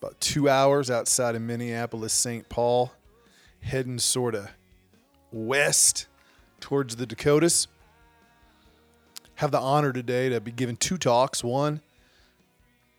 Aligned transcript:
About 0.00 0.18
two 0.18 0.48
hours 0.48 0.90
outside 0.90 1.34
of 1.34 1.42
Minneapolis, 1.42 2.14
St. 2.14 2.48
Paul, 2.48 2.90
heading 3.60 3.98
sort 3.98 4.34
of 4.34 4.48
west 5.30 6.06
towards 6.58 6.96
the 6.96 7.04
Dakotas. 7.04 7.68
Have 9.34 9.50
the 9.50 9.60
honor 9.60 9.92
today 9.92 10.30
to 10.30 10.40
be 10.40 10.52
giving 10.52 10.76
two 10.76 10.96
talks. 10.96 11.44
One 11.44 11.82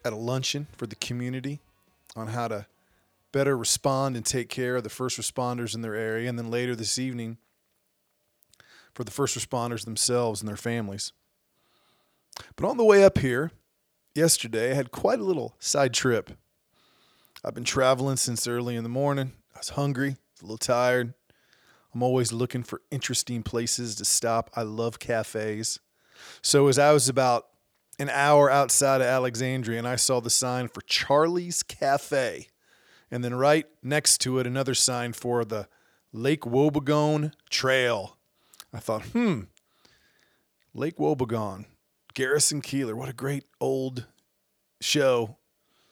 at 0.06 0.14
a 0.14 0.16
luncheon 0.16 0.68
for 0.78 0.86
the 0.86 0.96
community 0.96 1.60
on 2.16 2.28
how 2.28 2.48
to 2.50 2.68
better 3.32 3.58
respond 3.58 4.16
and 4.16 4.24
take 4.24 4.50
care 4.50 4.76
of 4.76 4.84
the 4.84 4.90
first 4.90 5.20
responders 5.20 5.74
in 5.74 5.82
their 5.82 5.96
area. 5.96 6.30
And 6.30 6.38
then 6.38 6.52
later 6.52 6.76
this 6.76 7.00
evening, 7.00 7.38
for 8.94 9.04
the 9.04 9.12
first 9.12 9.36
responders 9.36 9.86
themselves 9.86 10.40
and 10.40 10.48
their 10.48 10.56
families. 10.56 11.14
But 12.56 12.68
on 12.68 12.78
the 12.78 12.86
way 12.86 13.04
up 13.04 13.18
here 13.18 13.52
yesterday, 14.14 14.70
I 14.70 14.76
had 14.76 14.92
quite 14.92 15.20
a 15.20 15.24
little 15.24 15.56
side 15.58 15.96
trip. 15.96 16.32
I've 17.44 17.56
been 17.56 17.64
traveling 17.64 18.18
since 18.18 18.48
early 18.48 18.76
in 18.76 18.84
the 18.84 18.90
morning. 18.90 19.32
I 19.56 19.60
was 19.60 19.70
hungry, 19.70 20.18
a 20.40 20.44
little 20.44 20.60
tired. 20.60 21.16
I'm 21.94 22.04
always 22.04 22.32
looking 22.32 22.62
for 22.62 22.82
interesting 22.92 23.42
places 23.42 23.96
to 23.96 24.06
stop. 24.06 24.52
I 24.56 24.62
love 24.62 25.00
cafes. 25.00 25.80
So 26.44 26.68
as 26.68 26.78
I 26.78 26.92
was 26.94 27.10
about 27.10 27.48
an 27.98 28.10
hour 28.10 28.52
outside 28.52 29.02
of 29.02 29.08
Alexandria 29.08 29.80
and 29.80 29.88
I 29.88 29.96
saw 29.96 30.20
the 30.20 30.30
sign 30.30 30.68
for 30.68 30.82
Charlie's 30.82 31.64
Cafe, 31.64 32.48
and 33.10 33.24
then 33.24 33.34
right 33.34 33.66
next 33.82 34.20
to 34.20 34.38
it 34.38 34.46
another 34.46 34.76
sign 34.76 35.12
for 35.12 35.44
the 35.44 35.68
Lake 36.14 36.42
Wobegon 36.42 37.34
Trail. 37.50 38.18
I 38.72 38.80
thought, 38.80 39.02
hmm, 39.08 39.42
Lake 40.76 40.98
Wobegon, 40.98 41.66
Garrison 42.14 42.62
Keillor, 42.62 42.94
what 42.94 43.10
a 43.10 43.14
great 43.14 43.46
old 43.60 44.06
show. 44.80 45.38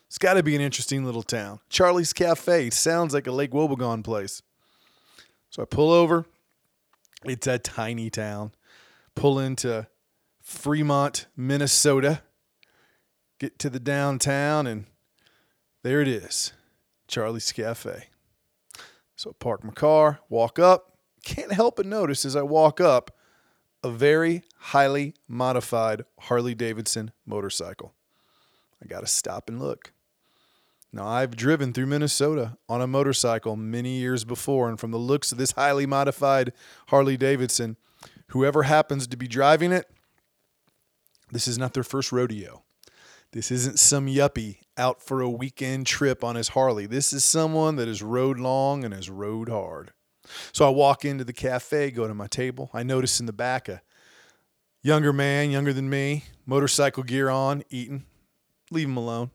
It's 0.10 0.18
got 0.18 0.34
to 0.34 0.44
be 0.44 0.56
an 0.56 0.62
interesting 0.62 1.06
little 1.06 1.22
town. 1.22 1.60
Charlie's 1.70 2.14
Cafe 2.14 2.72
sounds 2.72 3.14
like 3.14 3.28
a 3.28 3.32
Lake 3.32 3.52
Wobegon 3.52 4.04
place. 4.04 4.42
So 5.52 5.62
I 5.62 5.66
pull 5.66 5.92
over. 5.92 6.26
It's 7.26 7.46
a 7.46 7.60
tiny 7.60 8.10
town. 8.10 8.54
Pull 9.14 9.38
into 9.38 9.86
Freeport, 10.42 11.28
Minnesota. 11.38 12.24
Get 13.40 13.60
to 13.60 13.70
the 13.70 13.80
downtown, 13.80 14.66
and 14.66 14.86
there 15.84 16.02
it 16.02 16.08
is 16.08 16.54
Charlie's 17.08 17.52
Cafe. 17.52 18.08
So 19.16 19.30
I 19.30 19.34
park 19.38 19.64
my 19.64 19.74
car, 19.74 20.22
walk 20.28 20.58
up. 20.58 20.98
Can't 21.24 21.54
help 21.54 21.76
but 21.76 21.86
notice 21.86 22.26
as 22.26 22.36
I 22.36 22.42
walk 22.42 22.82
up 22.82 23.16
a 23.84 23.92
very 23.92 24.42
highly 24.58 25.14
modified 25.28 26.04
Harley 26.22 26.56
Davidson 26.56 27.12
motorcycle. 27.28 27.94
I 28.84 28.88
got 28.88 29.02
to 29.02 29.08
stop 29.08 29.50
and 29.50 29.60
look. 29.60 29.94
Now, 30.92 31.08
I've 31.08 31.36
driven 31.36 31.72
through 31.72 31.86
Minnesota 31.86 32.58
on 32.68 32.82
a 32.82 32.88
motorcycle 32.88 33.56
many 33.56 34.00
years 34.00 34.24
before, 34.24 34.70
and 34.70 34.80
from 34.80 34.92
the 34.92 34.98
looks 34.98 35.32
of 35.32 35.38
this 35.38 35.52
highly 35.52 35.86
modified 35.86 36.52
Harley 36.88 37.16
Davidson, 37.16 37.78
whoever 38.30 38.64
happens 38.64 39.06
to 39.08 39.18
be 39.18 39.28
driving 39.28 39.72
it, 39.72 39.86
this 41.32 41.48
is 41.48 41.60
not 41.60 41.74
their 41.74 41.84
first 41.84 42.12
rodeo. 42.12 42.64
This 43.32 43.52
isn't 43.52 43.78
some 43.78 44.08
yuppie 44.08 44.58
out 44.78 45.04
for 45.04 45.22
a 45.22 45.30
weekend 45.30 45.86
trip 45.86 46.24
on 46.24 46.36
his 46.36 46.50
Harley. 46.50 46.88
This 46.88 47.14
is 47.14 47.24
someone 47.24 47.76
that 47.76 47.88
has 47.88 48.02
rode 48.02 48.40
long 48.40 48.84
and 48.84 48.92
has 48.92 49.10
rode 49.10 49.50
hard. 49.50 49.92
So 50.52 50.66
I 50.66 50.70
walk 50.70 51.06
into 51.06 51.24
the 51.24 51.34
cafe, 51.34 51.92
go 51.92 52.08
to 52.08 52.16
my 52.16 52.26
table. 52.26 52.72
I 52.74 52.82
notice 52.82 53.20
in 53.20 53.28
the 53.28 53.34
back 53.34 53.70
a 53.70 53.84
younger 54.82 55.14
man, 55.14 55.52
younger 55.52 55.74
than 55.74 55.90
me, 55.90 56.26
motorcycle 56.48 57.04
gear 57.04 57.30
on, 57.30 57.64
eating. 57.70 58.06
Leave 58.72 58.88
him 58.88 58.98
alone. 58.98 59.30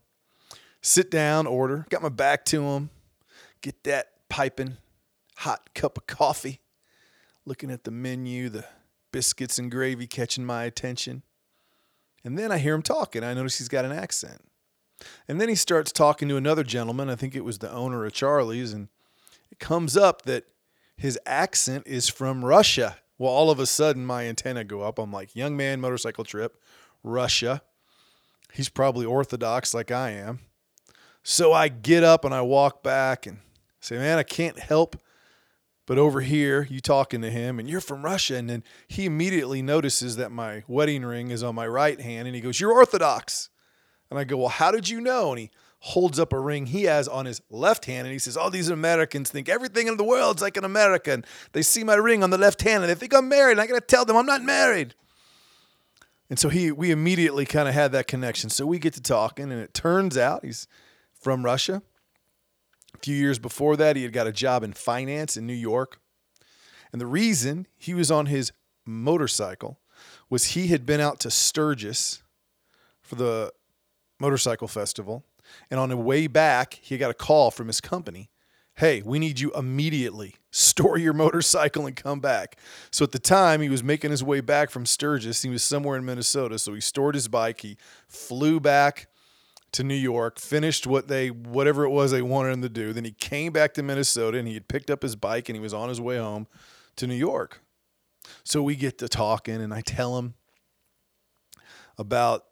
Sit 0.87 1.11
down, 1.11 1.47
order. 1.47 1.87
Got 1.89 2.03
my 2.03 2.11
back 2.11 2.45
to 2.47 2.63
him. 2.63 2.91
Get 3.63 3.85
that 3.85 4.29
piping 4.29 4.77
hot 5.37 5.71
cup 5.75 5.97
of 5.97 6.07
coffee. 6.07 6.61
Looking 7.47 7.71
at 7.71 7.85
the 7.85 7.91
menu, 7.91 8.51
the 8.51 8.67
biscuits 9.11 9.59
and 9.59 9.71
gravy 9.71 10.07
catching 10.07 10.45
my 10.45 10.65
attention. 10.65 11.23
And 12.23 12.39
then 12.39 12.53
I 12.53 12.59
hear 12.59 12.75
him 12.75 12.83
talking. 12.83 13.25
I 13.25 13.33
notice 13.33 13.57
he's 13.57 13.71
got 13.71 13.87
an 13.87 13.93
accent. 13.93 14.43
And 15.27 15.41
then 15.41 15.49
he 15.49 15.55
starts 15.55 15.91
talking 15.91 16.29
to 16.29 16.37
another 16.37 16.63
gentleman. 16.63 17.09
I 17.09 17.17
think 17.17 17.35
it 17.35 17.47
was 17.47 17.61
the 17.61 17.73
owner 17.73 18.05
of 18.05 18.13
Charlie's. 18.13 18.75
And 18.75 18.89
it 19.51 19.59
comes 19.59 19.97
up 19.97 20.23
that 20.27 20.45
his 20.99 21.19
accent 21.25 21.87
is 21.87 22.11
from 22.11 22.45
Russia. 22.45 22.99
Well, 23.17 23.33
all 23.33 23.51
of 23.51 23.59
a 23.59 23.65
sudden, 23.65 24.05
my 24.05 24.27
antenna 24.27 24.65
go 24.65 24.83
up. 24.83 24.99
I'm 24.99 25.11
like, 25.11 25.35
young 25.35 25.57
man, 25.57 25.81
motorcycle 25.81 26.25
trip, 26.25 26.63
Russia. 27.03 27.63
He's 28.53 28.69
probably 28.69 29.07
Orthodox 29.07 29.73
like 29.73 29.91
I 29.91 30.11
am. 30.11 30.41
So 31.25 31.53
I 31.53 31.67
get 31.67 32.05
up 32.05 32.25
and 32.25 32.33
I 32.33 32.43
walk 32.43 32.85
back 32.85 33.27
and 33.27 33.39
say, 33.81 33.97
man, 33.99 34.19
I 34.19 34.23
can't 34.23 34.59
help 34.59 34.97
but 35.87 35.99
over 35.99 36.23
here, 36.23 36.67
you 36.71 36.81
talking 36.81 37.21
to 37.23 37.31
him 37.31 37.59
and 37.59 37.69
you're 37.69 37.81
from 37.81 38.05
Russia. 38.05 38.37
And 38.37 38.49
then 38.49 38.65
he 38.89 39.05
immediately 39.05 39.61
notices 39.61 40.17
that 40.17 40.33
my 40.33 40.65
wedding 40.67 41.05
ring 41.05 41.31
is 41.31 41.43
on 41.43 41.55
my 41.55 41.67
right 41.67 42.01
hand 42.01 42.27
and 42.27 42.35
he 42.35 42.41
goes, 42.41 42.59
You're 42.59 42.73
Orthodox. 42.73 43.51
And 44.11 44.19
I 44.19 44.25
go, 44.25 44.39
Well, 44.39 44.49
how 44.49 44.71
did 44.71 44.89
you 44.89 45.01
know? 45.01 45.31
And 45.31 45.41
he 45.41 45.51
holds 45.81 46.19
up 46.19 46.33
a 46.33 46.41
ring 46.41 46.67
he 46.67 46.85
has 46.85 47.07
on 47.07 47.27
his 47.27 47.43
left 47.51 47.85
hand 47.85 48.07
and 48.07 48.13
he 48.13 48.19
says, 48.19 48.37
All 48.37 48.49
these 48.49 48.71
Americans 48.71 49.31
think 49.31 49.49
everything 49.49 49.87
in 49.87 49.99
the 49.99 50.05
world's 50.05 50.41
like 50.41 50.57
an 50.57 50.65
American. 50.65 51.25
They 51.53 51.63
see 51.63 51.85
my 51.85 51.97
ring 51.97 52.23
on 52.23 52.31
the 52.31 52.39
left 52.39 52.63
hand 52.63 52.83
and 52.83 52.91
they 52.91 52.95
think 52.95 53.13
I'm 53.13 53.29
married. 53.29 53.53
And 53.53 53.61
I 53.61 53.67
got 53.67 53.75
to 53.75 53.81
tell 53.83 54.07
them 54.07 54.17
I'm 54.17 54.27
not 54.27 54.43
married. 54.43 54.95
And 56.31 56.39
so 56.39 56.49
he, 56.49 56.73
we 56.73 56.91
immediately 56.91 57.45
kind 57.45 57.69
of 57.69 57.75
had 57.75 57.93
that 57.93 58.07
connection. 58.07 58.49
So 58.49 58.65
we 58.65 58.79
get 58.79 58.95
to 58.95 59.03
talking, 59.03 59.53
and 59.53 59.61
it 59.61 59.75
turns 59.75 60.17
out 60.17 60.43
he's 60.43 60.67
from 61.25 61.45
Russia. 61.45 61.83
A 62.95 62.99
few 62.99 63.17
years 63.17 63.41
before 63.41 63.77
that, 63.77 63.97
he 63.97 64.05
had 64.05 64.13
got 64.13 64.29
a 64.29 64.33
job 64.33 64.63
in 64.63 64.73
finance 64.73 65.37
in 65.37 65.47
New 65.47 65.53
York. 65.53 65.99
And 66.93 67.01
the 67.01 67.07
reason 67.07 67.67
he 67.77 67.95
was 67.95 68.11
on 68.11 68.27
his 68.27 68.53
motorcycle 68.87 69.81
was 70.31 70.53
he 70.53 70.69
had 70.69 70.87
been 70.87 71.01
out 71.01 71.19
to 71.21 71.31
Sturgis 71.31 72.23
for 73.03 73.17
the 73.17 73.53
motorcycle 74.21 74.69
festival 74.69 75.25
and 75.71 75.81
on 75.81 75.89
the 75.89 75.97
way 75.97 76.27
back, 76.27 76.79
he 76.83 76.99
got 76.99 77.11
a 77.11 77.15
call 77.15 77.51
from 77.51 77.67
his 77.67 77.81
company. 77.81 78.31
Hey, 78.77 79.03
we 79.05 79.19
need 79.19 79.39
you 79.39 79.53
immediately. 79.53 80.37
Store 80.51 80.99
your 80.99 81.13
motorcycle 81.13 81.87
and 81.87 81.95
come 81.95 82.21
back. 82.21 82.59
So 82.91 83.05
at 83.05 83.13
the 83.13 83.19
time, 83.19 83.61
he 83.61 83.69
was 83.69 83.85
making 83.85 84.11
his 84.11 84.23
way 84.23 84.41
back 84.41 84.71
from 84.71 84.87
Sturgis. 84.87 85.43
He 85.43 85.51
was 85.51 85.63
somewhere 85.63 85.97
in 85.97 86.05
Minnesota. 86.05 86.59
So 86.59 86.75
he 86.75 86.81
stored 86.81 87.15
his 87.15 87.29
bike. 87.29 87.61
He 87.61 87.77
flew 88.09 88.61
back 88.61 89.09
to 89.75 89.83
New 89.83 89.95
York, 89.95 90.39
finished 90.39 90.87
what 90.87 91.09
they 91.09 91.29
whatever 91.31 91.85
it 91.85 91.91
was 91.91 92.13
they 92.13 92.23
wanted 92.23 92.53
him 92.53 92.63
to 92.63 92.69
do. 92.69 92.93
Then 92.93 93.05
he 93.05 93.11
came 93.11 93.53
back 93.53 93.75
to 93.75 93.83
Minnesota 93.83 94.39
and 94.39 94.47
he 94.47 94.55
had 94.55 94.69
picked 94.69 94.89
up 94.89 95.03
his 95.03 95.17
bike 95.17 95.49
and 95.49 95.57
he 95.57 95.61
was 95.61 95.75
on 95.75 95.89
his 95.89 96.01
way 96.01 96.17
home 96.17 96.47
to 96.97 97.07
New 97.07 97.15
York. 97.15 97.61
So 98.45 98.63
we 98.63 98.77
get 98.77 98.99
to 98.99 99.09
talking 99.09 99.61
and 99.61 99.75
I 99.75 99.81
tell 99.81 100.17
him 100.19 100.35
about 101.99 102.45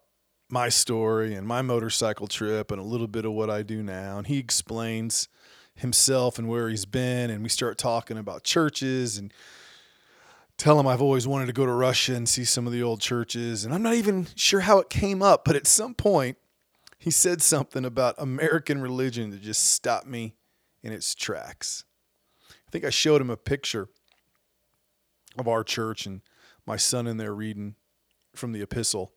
my 0.49 0.67
story 0.67 1.33
and 1.33 1.47
my 1.47 1.61
motorcycle 1.61 2.27
trip 2.27 2.71
and 2.71 2.79
a 2.79 2.83
little 2.83 3.07
bit 3.07 3.23
of 3.23 3.31
what 3.31 3.49
I 3.49 3.63
do 3.63 3.81
now. 3.81 4.17
And 4.17 4.27
he 4.27 4.37
explains 4.37 5.29
himself 5.75 6.37
and 6.37 6.49
where 6.49 6.67
he's 6.67 6.85
been. 6.85 7.29
And 7.29 7.41
we 7.41 7.49
start 7.49 7.77
talking 7.77 8.17
about 8.17 8.43
churches 8.43 9.17
and 9.17 9.33
tell 10.57 10.77
him 10.77 10.87
I've 10.87 11.01
always 11.01 11.25
wanted 11.25 11.45
to 11.45 11.53
go 11.53 11.65
to 11.65 11.71
Russia 11.71 12.15
and 12.15 12.27
see 12.27 12.43
some 12.43 12.67
of 12.67 12.73
the 12.73 12.83
old 12.83 12.99
churches. 12.99 13.63
And 13.63 13.73
I'm 13.73 13.81
not 13.81 13.93
even 13.93 14.27
sure 14.35 14.59
how 14.59 14.79
it 14.79 14.89
came 14.89 15.21
up, 15.21 15.45
but 15.45 15.55
at 15.55 15.65
some 15.65 15.93
point, 15.93 16.37
he 17.03 17.11
said 17.11 17.41
something 17.41 17.83
about 17.83 18.15
American 18.17 18.79
religion 18.79 19.31
that 19.31 19.41
just 19.41 19.73
stopped 19.73 20.07
me 20.07 20.35
in 20.81 20.93
its 20.93 21.13
tracks. 21.13 21.83
I 22.49 22.71
think 22.71 22.85
I 22.85 22.91
showed 22.91 23.19
him 23.19 23.29
a 23.29 23.35
picture 23.35 23.89
of 25.37 25.49
our 25.49 25.65
church 25.65 26.05
and 26.05 26.21
my 26.65 26.77
son 26.77 27.05
in 27.05 27.17
there 27.17 27.33
reading 27.33 27.75
from 28.37 28.53
the 28.53 28.61
epistle. 28.61 29.11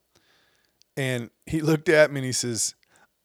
And 0.96 1.30
he 1.46 1.60
looked 1.60 1.88
at 1.88 2.10
me 2.10 2.18
and 2.18 2.26
he 2.26 2.32
says, 2.32 2.74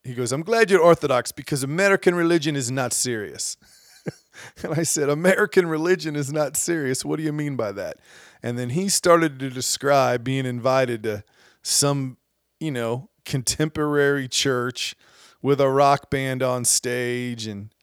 he 0.04 0.14
goes, 0.14 0.32
I'm 0.32 0.44
glad 0.44 0.70
you're 0.70 0.80
Orthodox 0.80 1.32
because 1.32 1.64
American 1.64 2.14
religion 2.14 2.56
is 2.56 2.70
not 2.70 2.94
serious. 2.94 3.58
and 4.64 4.76
I 4.76 4.84
said, 4.84 5.10
American 5.10 5.66
religion 5.66 6.16
is 6.16 6.32
not 6.32 6.56
serious. 6.56 7.04
What 7.04 7.18
do 7.18 7.24
you 7.24 7.34
mean 7.34 7.56
by 7.56 7.72
that? 7.72 7.98
And 8.44 8.60
then 8.60 8.70
he 8.70 8.90
started 8.90 9.40
to 9.40 9.50
describe 9.50 10.24
being 10.24 10.46
invited 10.46 11.02
to 11.02 11.24
some, 11.64 12.18
you 12.60 12.70
know, 12.70 13.10
contemporary 13.32 14.28
church 14.28 14.94
with 15.42 15.62
a 15.62 15.70
rock 15.70 16.10
band 16.10 16.44
on 16.44 16.66
stage 16.66 17.48
and 17.48 17.74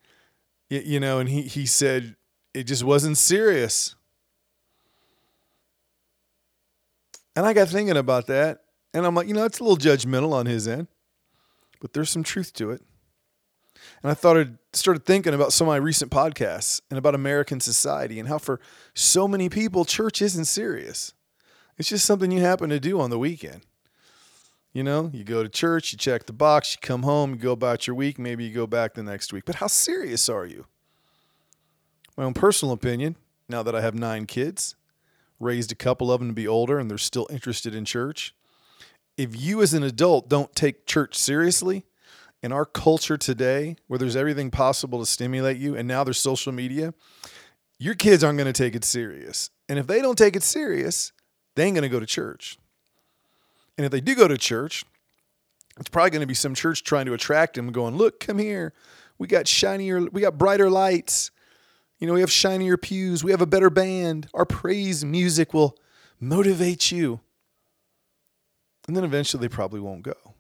you 0.69 1.01
know 1.01 1.19
and 1.19 1.31
he 1.31 1.41
he 1.41 1.65
said 1.65 2.17
it 2.53 2.65
just 2.65 2.85
wasn't 2.85 3.17
serious. 3.17 3.95
And 7.35 7.47
i 7.47 7.55
got 7.55 7.69
thinking 7.69 7.97
about 7.97 8.27
that 8.27 8.65
and 8.93 9.07
i'm 9.07 9.15
like 9.15 9.27
you 9.27 9.33
know 9.33 9.45
it's 9.45 9.59
a 9.59 9.65
little 9.65 9.79
judgmental 9.79 10.35
on 10.35 10.45
his 10.45 10.69
end 10.69 10.87
but 11.81 11.95
there's 11.95 12.11
some 12.11 12.25
truth 12.25 12.53
to 12.55 12.71
it. 12.71 12.83
And 14.03 14.11
i 14.11 14.15
thought 14.15 14.37
I'd 14.37 14.59
started 14.75 15.07
thinking 15.07 15.33
about 15.33 15.55
some 15.55 15.67
of 15.67 15.73
my 15.73 15.79
recent 15.79 16.11
podcasts 16.11 16.83
and 16.91 16.99
about 16.99 17.15
american 17.15 17.59
society 17.61 18.19
and 18.21 18.29
how 18.29 18.37
for 18.37 18.61
so 18.93 19.27
many 19.27 19.49
people 19.49 19.87
church 19.87 20.21
isn't 20.21 20.45
serious. 20.45 21.15
It's 21.79 21.89
just 21.89 22.05
something 22.05 22.31
you 22.31 22.41
happen 22.41 22.69
to 22.69 22.81
do 22.81 23.01
on 23.01 23.09
the 23.09 23.19
weekend 23.19 23.63
you 24.73 24.83
know, 24.83 25.11
you 25.13 25.25
go 25.25 25.43
to 25.43 25.49
church, 25.49 25.93
you 25.93 25.99
check 25.99 26.27
the 26.27 26.33
box, 26.33 26.73
you 26.73 26.79
come 26.81 27.03
home, 27.03 27.31
you 27.31 27.37
go 27.37 27.53
about 27.53 27.87
your 27.87 27.97
week, 27.97 28.19
maybe 28.19 28.45
you 28.45 28.55
go 28.55 28.67
back 28.67 28.95
the 28.95 29.03
next 29.03 29.33
week. 29.33 29.45
But 29.45 29.57
how 29.57 29.67
serious 29.67 30.29
are 30.29 30.47
you? 30.47 30.67
My 32.17 32.25
own 32.25 32.35
personal 32.35 32.73
opinion, 32.75 33.17
now 33.49 33.63
that 33.63 33.75
I 33.75 33.81
have 33.81 33.95
nine 33.95 34.27
kids, 34.27 34.77
raised 35.41 35.73
a 35.73 35.77
couple 35.77 36.13
of 36.13 36.21
them 36.21 36.29
to 36.29 36.35
be 36.35 36.49
older 36.49 36.79
and 36.79 36.91
they're 36.91 36.99
still 36.99 37.27
interested 37.31 37.75
in 37.75 37.85
church. 37.85 38.35
If 39.17 39.41
you 39.41 39.63
as 39.63 39.75
an 39.75 39.83
adult 39.83 40.29
don't 40.29 40.55
take 40.55 40.87
church 40.87 41.17
seriously, 41.17 41.85
in 42.43 42.53
our 42.53 42.65
culture 42.65 43.17
today, 43.17 43.77
where 43.87 43.99
there's 43.99 44.17
everything 44.17 44.51
possible 44.51 45.01
to 45.01 45.07
stimulate 45.07 45.57
you, 45.57 45.75
and 45.77 45.89
now 45.89 46.05
there's 46.05 46.19
social 46.19 46.53
media, 46.53 46.95
your 47.79 47.95
kids 47.95 48.23
aren't 48.23 48.39
going 48.39 48.53
to 48.53 48.53
take 48.53 48.75
it 48.75 48.85
serious. 48.85 49.51
And 49.69 49.79
if 49.79 49.87
they 49.87 50.01
don't 50.01 50.17
take 50.17 50.37
it 50.37 50.43
serious, 50.43 51.13
they 51.57 51.65
ain't 51.65 51.75
going 51.75 51.83
to 51.83 51.89
go 51.89 52.01
to 52.01 52.07
church. 52.07 52.59
And 53.79 53.87
if 53.87 53.93
they 53.93 54.01
do 54.01 54.15
go 54.15 54.29
to 54.29 54.37
church, 54.37 54.85
it's 55.79 55.89
probably 55.89 56.11
going 56.11 56.21
to 56.21 56.27
be 56.27 56.35
some 56.35 56.55
church 56.55 56.83
trying 56.83 57.07
to 57.07 57.15
attract 57.15 57.55
them, 57.55 57.71
going, 57.71 57.97
"Look, 57.97 58.19
come 58.21 58.39
here. 58.39 58.75
We 59.17 59.29
got 59.29 59.49
shinier, 59.49 60.01
we 60.01 60.21
got 60.21 60.37
brighter 60.37 60.69
lights. 60.69 61.31
You 61.99 62.07
know, 62.07 62.13
we 62.13 62.21
have 62.21 62.31
shinier 62.31 62.77
pews. 62.77 63.25
We 63.25 63.31
have 63.31 63.41
a 63.41 63.47
better 63.47 63.71
band. 63.71 64.29
Our 64.35 64.45
praise 64.45 65.05
music 65.05 65.55
will 65.55 65.79
motivate 66.21 66.91
you." 66.91 67.21
And 68.89 68.97
then 68.97 69.05
eventually 69.05 69.41
they 69.41 69.49
probably 69.49 69.81
won't 69.81 70.03
go. 70.03 70.35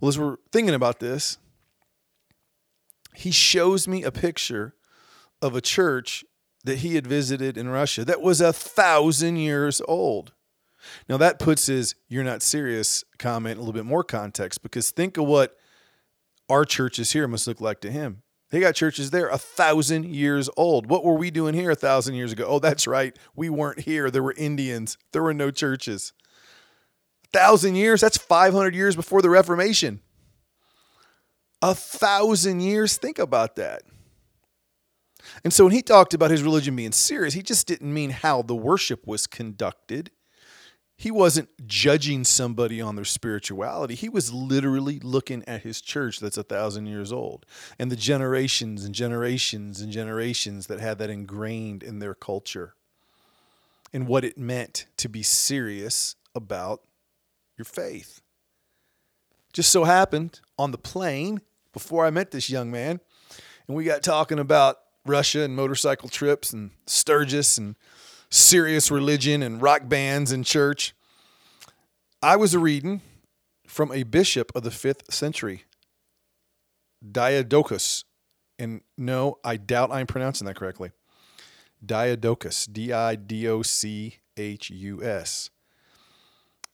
Well, 0.00 0.08
as 0.08 0.18
we're 0.18 0.36
thinking 0.52 0.74
about 0.74 1.00
this, 1.00 1.38
he 3.14 3.32
shows 3.32 3.88
me 3.88 4.04
a 4.04 4.12
picture 4.12 4.74
of 5.42 5.56
a 5.56 5.60
church 5.60 6.24
that 6.62 6.78
he 6.78 6.94
had 6.94 7.06
visited 7.06 7.56
in 7.56 7.68
Russia 7.68 8.04
that 8.04 8.20
was 8.20 8.40
a 8.40 8.52
thousand 8.52 9.36
years 9.36 9.80
old. 9.88 10.32
Now, 11.08 11.16
that 11.16 11.38
puts 11.38 11.66
his 11.66 11.94
you're 12.08 12.24
not 12.24 12.42
serious 12.42 13.04
comment 13.18 13.56
a 13.56 13.60
little 13.60 13.72
bit 13.72 13.84
more 13.84 14.04
context 14.04 14.62
because 14.62 14.90
think 14.90 15.16
of 15.16 15.26
what 15.26 15.56
our 16.48 16.64
churches 16.64 17.12
here 17.12 17.26
must 17.26 17.46
look 17.46 17.60
like 17.60 17.80
to 17.80 17.90
him. 17.90 18.22
They 18.50 18.60
got 18.60 18.74
churches 18.74 19.10
there 19.10 19.28
a 19.28 19.38
thousand 19.38 20.06
years 20.06 20.48
old. 20.56 20.88
What 20.88 21.04
were 21.04 21.14
we 21.14 21.30
doing 21.30 21.54
here 21.54 21.70
a 21.70 21.76
thousand 21.76 22.14
years 22.14 22.32
ago? 22.32 22.44
Oh, 22.46 22.58
that's 22.58 22.86
right. 22.86 23.16
We 23.34 23.50
weren't 23.50 23.80
here. 23.80 24.10
There 24.10 24.22
were 24.22 24.34
Indians, 24.36 24.96
there 25.12 25.22
were 25.22 25.34
no 25.34 25.50
churches. 25.50 26.12
A 27.24 27.38
thousand 27.38 27.74
years? 27.74 28.00
That's 28.00 28.16
500 28.16 28.74
years 28.74 28.94
before 28.94 29.20
the 29.20 29.30
Reformation. 29.30 30.00
A 31.60 31.74
thousand 31.74 32.60
years? 32.60 32.96
Think 32.96 33.18
about 33.18 33.56
that. 33.56 33.82
And 35.42 35.52
so 35.52 35.64
when 35.64 35.72
he 35.72 35.82
talked 35.82 36.14
about 36.14 36.30
his 36.30 36.44
religion 36.44 36.76
being 36.76 36.92
serious, 36.92 37.34
he 37.34 37.42
just 37.42 37.66
didn't 37.66 37.92
mean 37.92 38.10
how 38.10 38.42
the 38.42 38.54
worship 38.54 39.06
was 39.06 39.26
conducted 39.26 40.12
he 40.96 41.10
wasn't 41.10 41.50
judging 41.66 42.24
somebody 42.24 42.80
on 42.80 42.96
their 42.96 43.04
spirituality. 43.04 43.94
He 43.94 44.08
was 44.08 44.32
literally 44.32 44.98
looking 44.98 45.44
at 45.46 45.62
his 45.62 45.82
church 45.82 46.20
that's 46.20 46.38
a 46.38 46.42
thousand 46.42 46.86
years 46.86 47.12
old 47.12 47.44
and 47.78 47.92
the 47.92 47.96
generations 47.96 48.84
and 48.84 48.94
generations 48.94 49.80
and 49.80 49.92
generations 49.92 50.68
that 50.68 50.80
had 50.80 50.98
that 50.98 51.10
ingrained 51.10 51.82
in 51.82 51.98
their 51.98 52.14
culture 52.14 52.74
and 53.92 54.08
what 54.08 54.24
it 54.24 54.38
meant 54.38 54.86
to 54.96 55.08
be 55.08 55.22
serious 55.22 56.16
about 56.34 56.82
your 57.58 57.66
faith. 57.66 58.22
Just 59.52 59.70
so 59.70 59.84
happened 59.84 60.40
on 60.58 60.70
the 60.70 60.78
plane 60.78 61.40
before 61.72 62.06
I 62.06 62.10
met 62.10 62.30
this 62.30 62.48
young 62.48 62.70
man, 62.70 63.00
and 63.66 63.76
we 63.76 63.84
got 63.84 64.02
talking 64.02 64.38
about 64.38 64.78
Russia 65.04 65.42
and 65.42 65.54
motorcycle 65.54 66.08
trips 66.08 66.52
and 66.52 66.70
Sturgis 66.86 67.58
and 67.58 67.76
serious 68.30 68.90
religion 68.90 69.42
and 69.42 69.60
rock 69.62 69.88
bands 69.88 70.32
and 70.32 70.44
church. 70.44 70.94
I 72.22 72.36
was 72.36 72.56
reading 72.56 73.02
from 73.66 73.92
a 73.92 74.02
bishop 74.02 74.52
of 74.54 74.62
the 74.62 74.70
fifth 74.70 75.12
century, 75.12 75.64
Diadochus. 77.04 78.04
And 78.58 78.80
no, 78.96 79.38
I 79.44 79.56
doubt 79.56 79.92
I'm 79.92 80.06
pronouncing 80.06 80.46
that 80.46 80.56
correctly. 80.56 80.92
Diadochus, 81.84 82.72
D 82.72 82.92
I 82.92 83.16
D 83.16 83.46
O 83.48 83.62
C 83.62 84.16
H 84.36 84.70
U 84.70 85.02
S. 85.02 85.50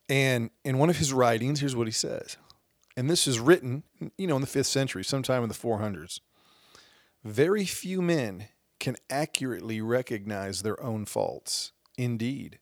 And 0.08 0.50
in 0.64 0.78
one 0.78 0.90
of 0.90 0.98
his 0.98 1.12
writings, 1.12 1.60
here's 1.60 1.74
what 1.74 1.86
he 1.86 1.92
says. 1.92 2.36
And 2.96 3.08
this 3.08 3.26
is 3.26 3.40
written, 3.40 3.82
you 4.18 4.26
know, 4.26 4.36
in 4.36 4.42
the 4.42 4.46
fifth 4.46 4.66
century, 4.66 5.02
sometime 5.02 5.42
in 5.42 5.48
the 5.48 5.54
400s. 5.54 6.20
Very 7.24 7.64
few 7.64 8.02
men 8.02 8.48
can 8.82 8.96
accurately 9.08 9.80
recognize 9.80 10.62
their 10.62 10.82
own 10.82 11.04
faults. 11.04 11.70
Indeed, 11.96 12.58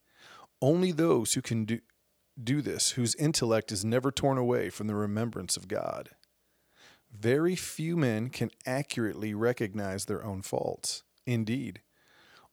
only 0.61 0.93
those 0.93 1.33
who 1.33 1.41
can 1.41 1.65
do, 1.65 1.79
do 2.45 2.61
this, 2.61 2.91
whose 2.91 3.15
intellect 3.15 3.73
is 3.73 3.87
never 3.87 4.13
torn 4.13 4.37
away 4.37 4.69
from 4.69 4.87
the 4.87 4.95
remembrance 4.95 5.57
of 5.57 5.67
God. 5.67 6.11
Very 7.11 7.57
few 7.57 7.97
men 7.97 8.29
can 8.29 8.51
accurately 8.67 9.33
recognize 9.33 10.05
their 10.05 10.23
own 10.23 10.43
faults. 10.43 11.05
Indeed, 11.25 11.81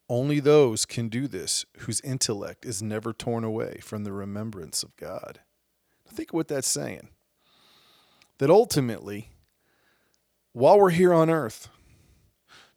only 0.07 0.39
those 0.39 0.85
can 0.85 1.09
do 1.09 1.27
this 1.27 1.65
whose 1.79 1.99
intellect 1.99 2.65
is 2.65 2.81
never 2.81 3.11
torn 3.11 3.43
away 3.43 3.81
from 3.83 4.05
the 4.05 4.13
remembrance 4.13 4.81
of 4.81 4.95
God. 4.95 5.41
Think 6.07 6.31
what 6.31 6.47
that's 6.47 6.69
saying. 6.69 7.09
That 8.37 8.49
ultimately, 8.49 9.31
while 10.53 10.79
we're 10.79 10.91
here 10.91 11.13
on 11.13 11.29
earth, 11.29 11.67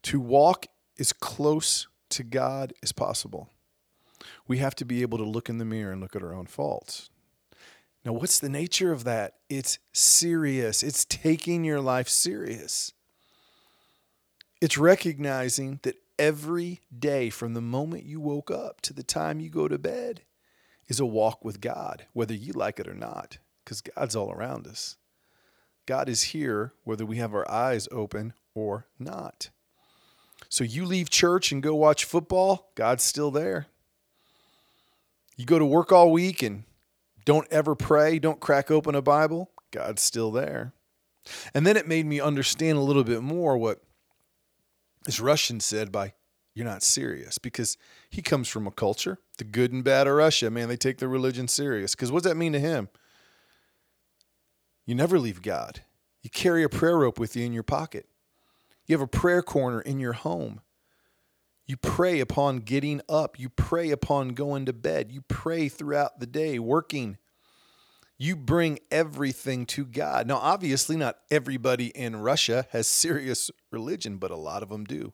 to 0.03 0.19
walk 0.19 0.67
as 1.01 1.13
close 1.13 1.89
to 2.11 2.23
God 2.23 2.73
as 2.83 2.93
possible. 2.93 3.49
We 4.47 4.59
have 4.59 4.75
to 4.77 4.85
be 4.85 5.03
able 5.03 5.19
to 5.19 5.25
look 5.25 5.49
in 5.49 5.59
the 5.59 5.65
mirror 5.65 5.93
and 5.93 6.01
look 6.01 6.15
at 6.15 6.23
our 6.23 6.35
own 6.35 6.47
faults. 6.47 7.09
Now, 8.05 8.13
what's 8.13 8.39
the 8.39 8.49
nature 8.49 8.93
of 8.93 9.05
that? 9.05 9.35
It's 9.49 9.79
serious, 9.93 10.83
it's 10.83 11.05
taking 11.05 11.65
your 11.65 11.81
life 11.81 12.09
serious. 12.09 12.93
It's 14.61 14.79
recognizing 14.79 15.81
that 15.83 15.97
every 16.19 16.81
day 16.97 17.31
from 17.31 17.55
the 17.55 17.63
moment 17.63 18.05
you 18.05 18.21
woke 18.21 18.51
up 18.51 18.83
to 18.83 18.93
the 18.93 19.03
time 19.03 19.41
you 19.41 19.49
go 19.49 19.69
to 19.69 19.79
bed 19.79 20.23
is 20.87 21.01
a 21.01 21.07
walk 21.07 21.45
with 21.45 21.61
God, 21.61 22.07
whether 22.13 22.35
you 22.35 22.53
like 22.53 22.79
it 22.79 22.89
or 22.89 22.95
not, 22.95 23.39
because 23.65 23.81
God's 23.81 24.17
all 24.17 24.31
around 24.31 24.67
us. 24.67 24.97
God 25.87 26.09
is 26.09 26.23
here 26.25 26.75
whether 26.85 27.07
we 27.07 27.17
have 27.17 27.35
our 27.35 27.51
eyes 27.51 27.89
open 27.91 28.35
or 28.55 28.87
not. 28.99 29.51
So 30.51 30.65
you 30.65 30.85
leave 30.85 31.09
church 31.09 31.53
and 31.53 31.63
go 31.63 31.75
watch 31.77 32.05
football, 32.05 32.73
God's 32.75 33.05
still 33.05 33.31
there. 33.31 33.67
You 35.37 35.47
go 35.47 35.59
to 35.59 35.65
work 35.65 35.93
all 35.93 36.11
week 36.11 36.43
and 36.43 36.65
don't 37.25 37.47
ever 37.51 37.77
pray, 37.77 38.19
don't 38.19 38.41
crack 38.41 38.71
open 38.71 38.97
a 38.97 39.01
Bible, 39.01 39.51
God's 39.71 40.03
still 40.03 40.33
there. 40.33 40.73
And 41.55 41.65
then 41.65 41.77
it 41.77 41.87
made 41.87 42.05
me 42.05 42.21
understand 42.21 42.77
a 42.77 42.83
little 42.83 43.05
bit 43.05 43.23
more 43.23 43.57
what 43.57 43.81
this 45.07 45.21
Russian 45.21 45.61
said 45.61 45.93
by 45.93 46.15
you're 46.53 46.67
not 46.67 46.83
serious 46.83 47.39
because 47.39 47.79
he 48.11 48.21
comes 48.21 48.49
from 48.49 48.67
a 48.67 48.73
culture, 48.73 49.19
the 49.39 49.45
good 49.45 49.73
and 49.73 49.85
bad 49.85 50.09
of 50.09 50.15
Russia, 50.15 50.51
man, 50.51 50.69
they 50.69 50.77
take 50.77 50.99
their 50.99 51.09
religion 51.09 51.47
serious. 51.47 51.95
Because 51.95 52.11
what 52.11 52.25
does 52.25 52.33
that 52.33 52.37
mean 52.37 52.53
to 52.55 52.61
him? 52.61 52.89
You 54.85 54.97
never 54.97 55.21
leave 55.21 55.43
God. 55.43 55.83
You 56.23 56.31
carry 56.31 56.65
a 56.65 56.69
prayer 56.69 56.99
rope 56.99 57.21
with 57.21 57.37
you 57.37 57.47
in 57.47 57.53
your 57.53 57.63
pocket. 57.63 58.07
You 58.91 58.95
have 58.95 59.03
a 59.03 59.07
prayer 59.07 59.41
corner 59.41 59.81
in 59.81 60.01
your 60.01 60.15
home. 60.15 60.63
You 61.65 61.77
pray 61.77 62.19
upon 62.19 62.59
getting 62.59 63.01
up. 63.09 63.39
You 63.39 63.49
pray 63.49 63.93
upon 63.93 64.31
going 64.31 64.67
to 64.67 64.73
bed. 64.73 65.13
You 65.13 65.21
pray 65.21 65.69
throughout 65.69 66.19
the 66.19 66.27
day, 66.27 66.59
working. 66.59 67.17
You 68.19 68.35
bring 68.35 68.81
everything 68.91 69.65
to 69.67 69.85
God. 69.85 70.27
Now, 70.27 70.39
obviously, 70.39 70.97
not 70.97 71.19
everybody 71.31 71.91
in 71.91 72.17
Russia 72.17 72.67
has 72.71 72.87
serious 72.89 73.49
religion, 73.71 74.17
but 74.17 74.33
a 74.33 74.37
lot 74.37 74.61
of 74.61 74.71
them 74.71 74.83
do. 74.83 75.13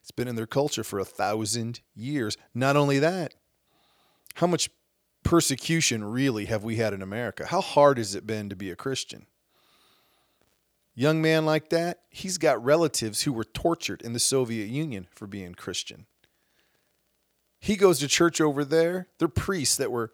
It's 0.00 0.12
been 0.12 0.28
in 0.28 0.36
their 0.36 0.46
culture 0.46 0.84
for 0.84 1.00
a 1.00 1.04
thousand 1.04 1.80
years. 1.96 2.36
Not 2.54 2.76
only 2.76 3.00
that, 3.00 3.34
how 4.34 4.46
much 4.46 4.70
persecution 5.24 6.04
really 6.04 6.44
have 6.44 6.62
we 6.62 6.76
had 6.76 6.94
in 6.94 7.02
America? 7.02 7.46
How 7.46 7.60
hard 7.60 7.98
has 7.98 8.14
it 8.14 8.24
been 8.24 8.48
to 8.50 8.54
be 8.54 8.70
a 8.70 8.76
Christian? 8.76 9.26
Young 10.94 11.20
man 11.20 11.44
like 11.44 11.70
that, 11.70 12.00
he's 12.10 12.38
got 12.38 12.64
relatives 12.64 13.22
who 13.22 13.32
were 13.32 13.44
tortured 13.44 14.02
in 14.02 14.12
the 14.12 14.18
Soviet 14.18 14.68
Union 14.68 15.08
for 15.10 15.26
being 15.26 15.54
Christian. 15.54 16.06
He 17.60 17.76
goes 17.76 17.98
to 18.00 18.08
church 18.08 18.40
over 18.40 18.64
there. 18.64 19.08
They're 19.18 19.28
priests 19.28 19.76
that 19.76 19.90
were 19.90 20.12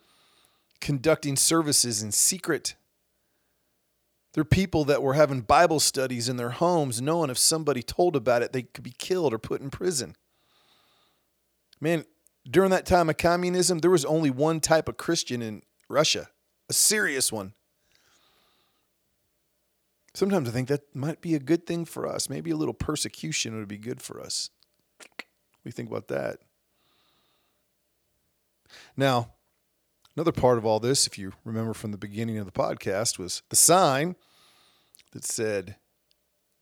conducting 0.80 1.36
services 1.36 2.02
in 2.02 2.12
secret. 2.12 2.76
There 4.32 4.42
are 4.42 4.44
people 4.44 4.84
that 4.84 5.02
were 5.02 5.14
having 5.14 5.40
Bible 5.40 5.80
studies 5.80 6.28
in 6.28 6.36
their 6.36 6.50
homes, 6.50 7.02
knowing 7.02 7.30
if 7.30 7.38
somebody 7.38 7.82
told 7.82 8.14
about 8.14 8.42
it, 8.42 8.52
they 8.52 8.62
could 8.62 8.84
be 8.84 8.94
killed 8.96 9.34
or 9.34 9.38
put 9.38 9.60
in 9.60 9.70
prison. 9.70 10.14
Man, 11.80 12.04
during 12.48 12.70
that 12.70 12.86
time 12.86 13.10
of 13.10 13.16
communism, 13.16 13.80
there 13.80 13.90
was 13.90 14.04
only 14.04 14.30
one 14.30 14.60
type 14.60 14.88
of 14.88 14.96
Christian 14.96 15.42
in 15.42 15.62
Russia, 15.88 16.30
a 16.68 16.72
serious 16.72 17.32
one. 17.32 17.54
Sometimes 20.14 20.48
I 20.48 20.52
think 20.52 20.68
that 20.68 20.94
might 20.94 21.20
be 21.20 21.34
a 21.34 21.40
good 21.40 21.66
thing 21.66 21.84
for 21.84 22.06
us. 22.06 22.28
Maybe 22.28 22.50
a 22.50 22.56
little 22.56 22.74
persecution 22.74 23.56
would 23.56 23.68
be 23.68 23.78
good 23.78 24.02
for 24.02 24.20
us. 24.20 24.50
We 25.64 25.70
think 25.70 25.88
about 25.88 26.08
that. 26.08 26.38
Now, 28.96 29.32
another 30.16 30.32
part 30.32 30.58
of 30.58 30.64
all 30.64 30.80
this, 30.80 31.06
if 31.06 31.18
you 31.18 31.32
remember 31.44 31.74
from 31.74 31.92
the 31.92 31.98
beginning 31.98 32.38
of 32.38 32.46
the 32.46 32.52
podcast, 32.52 33.18
was 33.18 33.42
the 33.50 33.56
sign 33.56 34.16
that 35.12 35.24
said 35.24 35.76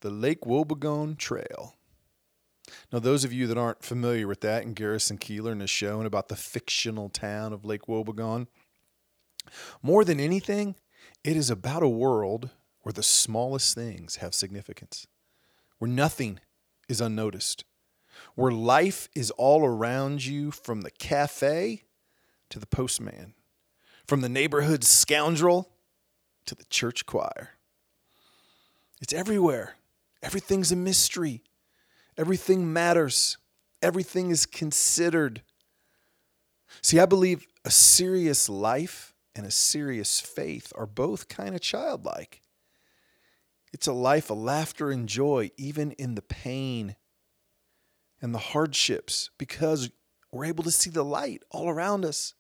the 0.01 0.11
Lake 0.11 0.43
Wobegon 0.43 1.17
Trail. 1.17 1.75
Now, 2.93 2.99
those 2.99 3.25
of 3.25 3.33
you 3.33 3.47
that 3.47 3.59
aren't 3.59 3.83
familiar 3.83 4.27
with 4.27 4.43
that, 4.43 4.65
and 4.65 4.77
Garrison 4.77 5.19
Keillor 5.19 5.59
has 5.59 5.71
shown 5.71 6.05
about 6.05 6.29
the 6.29 6.37
fictional 6.37 7.09
town 7.09 7.53
of 7.53 7.65
Lake 7.65 7.87
Wobegon, 7.87 8.47
more 9.83 10.05
than 10.05 10.21
anything, 10.21 10.75
it 11.25 11.37
is 11.37 11.49
about 11.49 11.83
a 11.83 11.89
world 11.89 12.51
where 12.83 12.93
the 12.93 13.03
smallest 13.03 13.75
things 13.75 14.17
have 14.17 14.35
significance, 14.35 15.07
where 15.79 15.91
nothing 15.91 16.41
is 16.89 17.01
unnoticed, 17.01 17.65
where 18.35 18.53
life 18.53 19.09
is 19.15 19.31
all 19.33 19.65
around 19.65 20.25
you 20.25 20.51
from 20.51 20.81
the 20.81 20.91
cafe 20.91 21.83
to 22.51 22.59
the 22.59 22.67
postman, 22.67 23.35
from 24.07 24.21
the 24.21 24.29
neighborhood 24.29 24.85
scoundrel 24.85 25.71
to 26.47 26.55
the 26.55 26.65
church 26.65 27.05
choir. 27.07 27.51
It's 29.01 29.13
everywhere. 29.13 29.75
Everything's 30.23 30.73
a 30.73 30.77
mystery. 30.77 31.43
Everything 32.17 32.73
matters. 32.73 33.37
Everything 33.83 34.31
is 34.31 34.47
considered. 34.47 35.43
See, 36.83 36.99
I 36.99 37.07
believe 37.07 37.47
a 37.65 37.71
serious 37.71 38.49
life 38.49 39.15
and 39.37 39.47
a 39.47 39.51
serious 39.51 40.21
faith 40.21 40.73
are 40.75 40.87
both 40.87 41.29
kind 41.29 41.55
of 41.55 41.61
childlike. 41.61 42.41
It's 43.73 43.87
a 43.87 43.93
life 43.93 44.31
of 44.31 44.39
laughter 44.39 44.91
and 44.91 45.09
joy, 45.09 45.51
even 45.57 45.93
in 45.93 46.15
the 46.15 46.23
pain 46.23 46.97
and 48.21 48.35
the 48.35 48.39
hardships, 48.39 49.31
because 49.39 49.91
we're 50.33 50.47
able 50.47 50.65
to 50.65 50.71
see 50.71 50.91
the 50.91 51.05
light 51.05 51.43
all 51.51 51.69
around 51.69 52.05
us. 52.05 52.35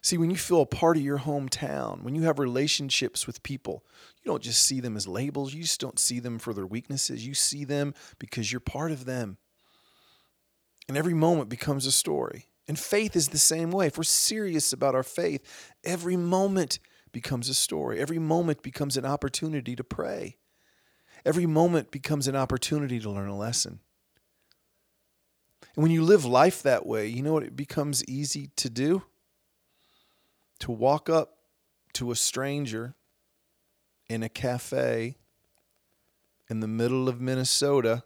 See, 0.00 0.16
when 0.16 0.30
you 0.30 0.36
feel 0.36 0.60
a 0.60 0.66
part 0.66 0.96
of 0.96 1.02
your 1.02 1.18
hometown, 1.18 2.02
when 2.02 2.14
you 2.14 2.22
have 2.22 2.38
relationships 2.38 3.26
with 3.26 3.42
people, 3.42 3.84
you 4.22 4.30
don't 4.30 4.42
just 4.42 4.62
see 4.62 4.80
them 4.80 4.96
as 4.96 5.08
labels. 5.08 5.52
You 5.52 5.62
just 5.62 5.80
don't 5.80 5.98
see 5.98 6.20
them 6.20 6.38
for 6.38 6.54
their 6.54 6.66
weaknesses. 6.66 7.26
You 7.26 7.34
see 7.34 7.64
them 7.64 7.94
because 8.18 8.52
you're 8.52 8.60
part 8.60 8.92
of 8.92 9.06
them. 9.06 9.38
And 10.86 10.96
every 10.96 11.14
moment 11.14 11.48
becomes 11.48 11.84
a 11.84 11.92
story. 11.92 12.46
And 12.68 12.78
faith 12.78 13.16
is 13.16 13.28
the 13.28 13.38
same 13.38 13.70
way. 13.70 13.86
If 13.88 13.98
we're 13.98 14.04
serious 14.04 14.72
about 14.72 14.94
our 14.94 15.02
faith, 15.02 15.74
every 15.84 16.16
moment 16.16 16.78
becomes 17.12 17.48
a 17.48 17.54
story. 17.54 18.00
Every 18.00 18.18
moment 18.18 18.62
becomes 18.62 18.96
an 18.96 19.04
opportunity 19.04 19.76
to 19.76 19.84
pray. 19.84 20.36
Every 21.24 21.46
moment 21.46 21.90
becomes 21.90 22.28
an 22.28 22.36
opportunity 22.36 23.00
to 23.00 23.10
learn 23.10 23.28
a 23.28 23.36
lesson. 23.36 23.80
And 25.74 25.82
when 25.82 25.92
you 25.92 26.02
live 26.02 26.24
life 26.24 26.62
that 26.62 26.86
way, 26.86 27.06
you 27.06 27.22
know 27.22 27.32
what 27.32 27.42
it 27.42 27.56
becomes 27.56 28.04
easy 28.06 28.50
to 28.56 28.70
do? 28.70 29.02
To 30.60 30.72
walk 30.72 31.08
up 31.08 31.38
to 31.94 32.10
a 32.10 32.16
stranger 32.16 32.94
in 34.08 34.22
a 34.22 34.28
cafe 34.28 35.16
in 36.48 36.60
the 36.60 36.68
middle 36.68 37.08
of 37.08 37.20
Minnesota 37.20 38.02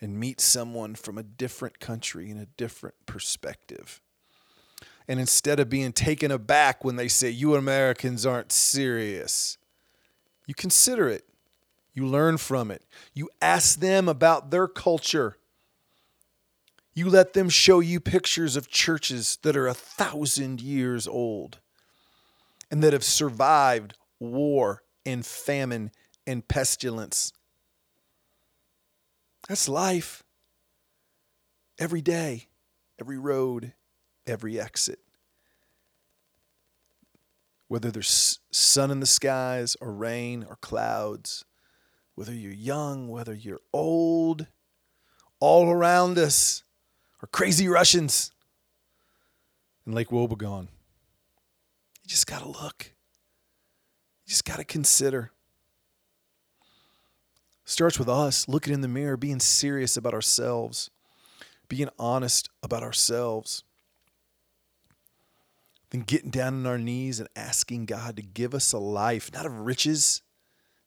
and 0.00 0.18
meet 0.18 0.40
someone 0.40 0.94
from 0.94 1.18
a 1.18 1.22
different 1.22 1.80
country 1.80 2.30
in 2.30 2.38
a 2.38 2.46
different 2.46 2.94
perspective. 3.06 4.00
And 5.08 5.18
instead 5.18 5.58
of 5.58 5.68
being 5.68 5.92
taken 5.92 6.30
aback 6.30 6.84
when 6.84 6.96
they 6.96 7.08
say, 7.08 7.30
You 7.30 7.54
Americans 7.54 8.24
aren't 8.24 8.52
serious, 8.52 9.58
you 10.46 10.54
consider 10.54 11.08
it. 11.08 11.24
You 11.92 12.06
learn 12.06 12.38
from 12.38 12.70
it. 12.70 12.84
You 13.14 13.28
ask 13.42 13.80
them 13.80 14.08
about 14.08 14.50
their 14.50 14.68
culture. 14.68 15.36
You 16.94 17.08
let 17.08 17.32
them 17.32 17.48
show 17.48 17.80
you 17.80 18.00
pictures 18.00 18.56
of 18.56 18.68
churches 18.68 19.38
that 19.42 19.56
are 19.56 19.66
a 19.66 19.74
thousand 19.74 20.60
years 20.60 21.08
old 21.08 21.58
and 22.70 22.82
that 22.82 22.92
have 22.92 23.04
survived 23.04 23.94
war 24.18 24.82
and 25.04 25.24
famine 25.24 25.90
and 26.26 26.46
pestilence. 26.46 27.32
That's 29.48 29.68
life. 29.68 30.22
Every 31.78 32.02
day, 32.02 32.48
every 33.00 33.18
road, 33.18 33.72
every 34.30 34.58
exit. 34.60 35.00
Whether 37.68 37.90
there's 37.90 38.40
sun 38.50 38.90
in 38.90 39.00
the 39.00 39.06
skies 39.06 39.76
or 39.80 39.92
rain 39.92 40.44
or 40.48 40.56
clouds, 40.56 41.44
whether 42.14 42.32
you're 42.32 42.52
young, 42.52 43.08
whether 43.08 43.34
you're 43.34 43.60
old, 43.72 44.46
all 45.38 45.70
around 45.70 46.18
us 46.18 46.62
are 47.22 47.28
crazy 47.28 47.68
Russians 47.68 48.32
in 49.86 49.92
Lake 49.92 50.08
Wobegon. 50.08 50.68
You 52.02 52.08
just 52.08 52.26
got 52.26 52.40
to 52.40 52.48
look. 52.48 52.92
You 54.26 54.30
just 54.30 54.44
got 54.44 54.56
to 54.56 54.64
consider. 54.64 55.30
Starts 57.64 57.98
with 57.98 58.08
us 58.08 58.48
looking 58.48 58.74
in 58.74 58.80
the 58.80 58.88
mirror, 58.88 59.16
being 59.16 59.38
serious 59.38 59.96
about 59.96 60.12
ourselves, 60.12 60.90
being 61.68 61.88
honest 61.98 62.50
about 62.62 62.82
ourselves 62.82 63.62
then 65.90 66.02
getting 66.02 66.30
down 66.30 66.54
on 66.54 66.66
our 66.66 66.78
knees 66.78 67.20
and 67.20 67.28
asking 67.34 67.86
God 67.86 68.16
to 68.16 68.22
give 68.22 68.54
us 68.54 68.72
a 68.72 68.78
life, 68.78 69.32
not 69.32 69.46
of 69.46 69.60
riches, 69.60 70.22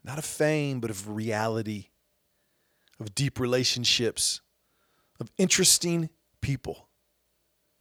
not 0.04 0.18
of 0.18 0.26
fame, 0.26 0.80
but 0.80 0.90
of 0.90 1.10
reality, 1.10 1.88
of 3.00 3.14
deep 3.14 3.40
relationships, 3.40 4.42
of 5.20 5.32
interesting 5.38 6.10
people 6.42 6.90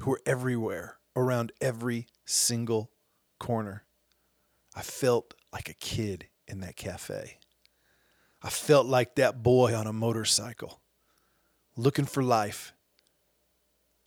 who 0.00 0.12
are 0.12 0.20
everywhere, 0.26 0.98
around 1.14 1.52
every 1.60 2.06
single 2.24 2.90
corner. 3.38 3.84
I 4.74 4.82
felt 4.82 5.34
like 5.52 5.68
a 5.68 5.74
kid 5.74 6.26
in 6.48 6.60
that 6.60 6.76
cafe. 6.76 7.38
I 8.42 8.50
felt 8.50 8.86
like 8.86 9.14
that 9.14 9.42
boy 9.42 9.74
on 9.74 9.86
a 9.86 9.92
motorcycle 9.92 10.80
looking 11.76 12.04
for 12.04 12.22
life 12.22 12.72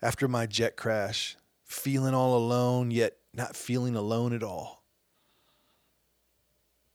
after 0.02 0.28
my 0.28 0.46
jet 0.46 0.76
crash 0.76 1.38
feeling 1.76 2.14
all 2.14 2.38
alone, 2.38 2.90
yet 2.90 3.18
not 3.34 3.56
feeling 3.56 3.96
alone 3.96 4.34
at 4.34 4.44
all. 4.44 4.84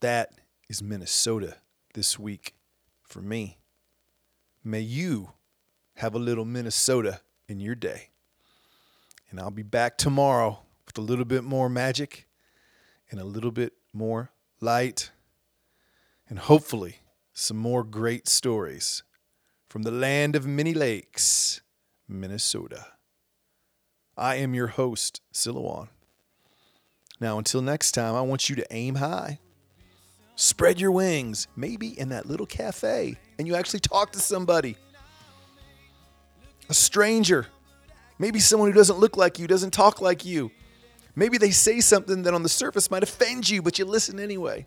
That 0.01 0.41
is 0.69 0.83
Minnesota 0.83 1.57
this 1.95 2.19
week 2.19 2.55
for 3.03 3.21
me. 3.21 3.59
May 4.65 4.81
you 4.81 5.33
have 5.97 6.15
a 6.15 6.19
little 6.19 6.45
Minnesota 6.45 7.21
in 7.47 7.61
your 7.61 7.75
day. 7.75 8.09
And 9.31 9.39
I'll 9.39 9.51
be 9.51 9.63
back 9.63 9.99
tomorrow 9.99 10.61
with 10.87 10.97
a 10.97 11.03
little 11.03 11.25
bit 11.25 11.45
more 11.45 11.69
magic 11.69 12.27
and 13.11 13.21
a 13.21 13.25
little 13.25 13.53
bit 13.53 13.75
more 13.93 14.31
light 14.61 15.11
and 16.29 16.39
hopefully 16.39 16.97
some 17.33 17.57
more 17.57 17.85
great 17.85 18.29
stories 18.29 19.03
from 19.69 19.83
the 19.83 19.91
land 19.91 20.35
of 20.35 20.47
many 20.47 20.73
lakes, 20.75 21.61
Minnesota. 22.09 22.87
I 24.21 24.35
am 24.35 24.53
your 24.53 24.67
host, 24.67 25.23
Silouan. 25.33 25.89
Now, 27.21 27.39
until 27.39 27.63
next 27.63 27.93
time, 27.93 28.15
I 28.15 28.21
want 28.21 28.51
you 28.51 28.57
to 28.57 28.67
aim 28.71 28.97
high. 28.97 29.39
Spread 30.37 30.79
your 30.79 30.93
wings, 30.93 31.49
maybe 31.57 31.99
in 31.99 32.11
that 32.11 32.27
little 32.27 32.45
cafe, 32.45 33.17
and 33.39 33.49
you 33.49 33.55
actually 33.55 33.81
talk 33.81 34.13
to 34.13 34.19
somebody. 34.19 34.77
A 36.69 36.75
stranger, 36.75 37.47
maybe 38.19 38.41
someone 38.41 38.69
who 38.69 38.75
doesn't 38.75 38.99
look 38.99 39.17
like 39.17 39.39
you, 39.39 39.47
doesn't 39.47 39.73
talk 39.73 40.03
like 40.03 40.27
you. 40.27 40.51
Maybe 41.17 41.39
they 41.39 41.51
say 41.51 41.81
something 41.81 42.23
that 42.25 42.35
on 42.35 42.43
the 42.43 42.49
surface 42.51 42.91
might 42.91 43.03
offend 43.03 43.49
you, 43.49 43.63
but 43.63 43.79
you 43.79 43.87
listen 43.87 44.21
anyway. 44.21 44.67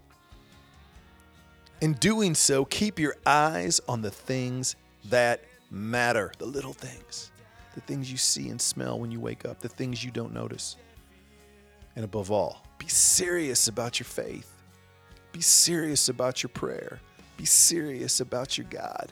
In 1.80 1.94
doing 1.94 2.34
so, 2.34 2.66
keep 2.66 2.98
your 2.98 3.16
eyes 3.24 3.80
on 3.88 4.02
the 4.02 4.12
things 4.12 4.76
that 5.10 5.44
matter, 5.70 6.32
the 6.40 6.46
little 6.46 6.74
things 6.74 7.30
the 7.74 7.82
things 7.82 8.12
you 8.12 8.18
see 8.18 8.50
and 8.50 8.62
smell 8.62 9.00
when 9.00 9.12
you 9.12 9.20
wake 9.20 9.46
up, 9.46 9.60
the 9.60 9.70
things 9.70 10.04
you 10.04 10.12
don't 10.12 10.34
notice. 10.34 10.76
And 11.96 12.06
above 12.06 12.32
all, 12.32 12.64
be 12.78 12.88
serious 12.88 13.68
about 13.68 14.00
your 14.00 14.06
faith. 14.06 14.52
Be 15.32 15.42
serious 15.42 16.10
about 16.10 16.44
your 16.44 16.50
prayer. 16.50 17.00
Be 17.38 17.46
serious 17.46 18.20
about 18.20 18.58
your 18.58 18.68
God. 18.70 19.12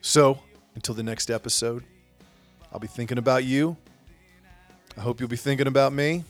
So, 0.00 0.40
until 0.74 0.94
the 0.94 1.02
next 1.02 1.30
episode, 1.30 1.84
I'll 2.72 2.80
be 2.80 2.88
thinking 2.88 3.18
about 3.18 3.44
you. 3.44 3.76
I 4.96 5.00
hope 5.00 5.20
you'll 5.20 5.28
be 5.28 5.36
thinking 5.36 5.66
about 5.66 5.92
me. 5.92 6.24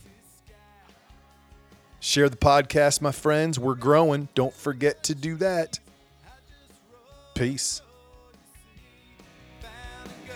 Share 2.01 2.29
the 2.29 2.37
podcast, 2.37 3.01
my 3.01 3.13
friends. 3.13 3.59
We're 3.59 3.75
growing. 3.75 4.29
Don't 4.35 4.53
forget 4.53 5.05
to 5.05 5.15
do 5.15 5.37
that. 5.37 5.79
Peace. 7.35 7.81